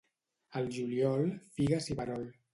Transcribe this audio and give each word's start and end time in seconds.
Al 0.61 0.69
juliol, 0.77 1.29
figues 1.61 1.93
i 1.95 1.99
verol. 2.03 2.27